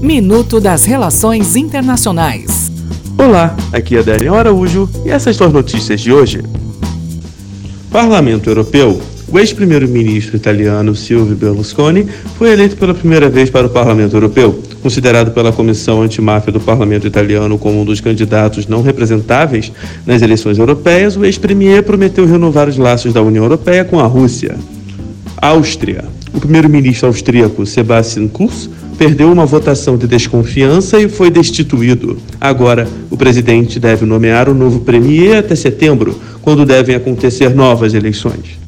[0.00, 2.70] Minuto das Relações Internacionais.
[3.16, 6.42] Olá, aqui é Daniel Araújo e essas são as notícias de hoje.
[7.90, 9.00] Parlamento Europeu.
[9.28, 12.06] O ex-primeiro-ministro italiano Silvio Berlusconi
[12.38, 14.62] foi eleito pela primeira vez para o Parlamento Europeu.
[14.82, 19.72] Considerado pela Comissão Antimáfia do Parlamento Italiano como um dos candidatos não representáveis
[20.04, 24.56] nas eleições europeias, o ex-premier prometeu renovar os laços da União Europeia com a Rússia.
[25.38, 26.04] Áustria.
[26.34, 32.18] O primeiro-ministro austríaco Sebastian Kurz perdeu uma votação de desconfiança e foi destituído.
[32.40, 38.58] Agora, o presidente deve nomear o novo premier até setembro, quando devem acontecer novas eleições.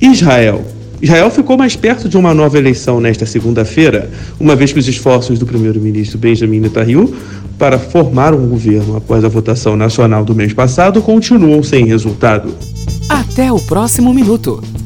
[0.00, 0.64] Israel.
[1.02, 5.38] Israel ficou mais perto de uma nova eleição nesta segunda-feira, uma vez que os esforços
[5.38, 7.14] do primeiro-ministro Benjamin Netanyahu
[7.58, 12.54] para formar um governo após a votação nacional do mês passado continuam sem resultado.
[13.08, 14.62] Até o próximo minuto.